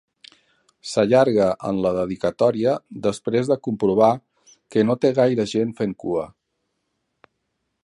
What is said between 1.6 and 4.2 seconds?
en la dedicatòria després de comprovar